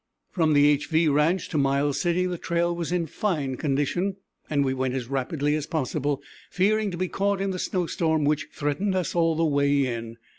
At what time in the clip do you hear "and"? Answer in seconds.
4.49-4.65